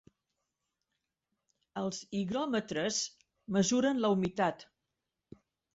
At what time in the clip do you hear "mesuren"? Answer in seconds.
3.59-4.05